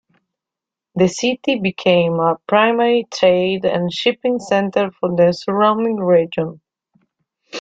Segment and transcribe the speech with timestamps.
[0.95, 6.59] The city became a primary trade and shipping center for the surrounding region.